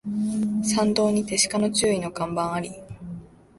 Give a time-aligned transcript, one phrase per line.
[0.63, 2.71] 山道にて鹿に注意の看板あり